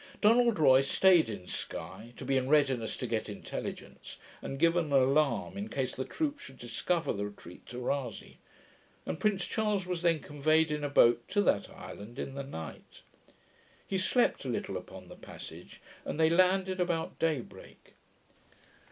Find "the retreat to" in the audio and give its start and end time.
7.13-7.77